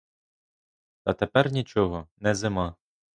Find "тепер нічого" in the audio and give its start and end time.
1.13-2.07